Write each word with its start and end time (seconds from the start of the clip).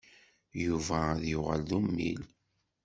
Yuba 0.65 0.97
ad 1.13 1.23
yuɣal 1.31 1.61
d 1.69 1.71
ummil. 1.79 2.21